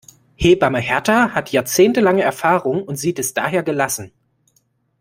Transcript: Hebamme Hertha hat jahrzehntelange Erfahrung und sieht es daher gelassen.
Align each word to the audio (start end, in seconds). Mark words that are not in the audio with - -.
Hebamme 0.35 0.79
Hertha 0.79 1.29
hat 1.35 1.51
jahrzehntelange 1.51 2.23
Erfahrung 2.23 2.81
und 2.81 2.95
sieht 2.95 3.19
es 3.19 3.35
daher 3.35 3.61
gelassen. 3.61 4.11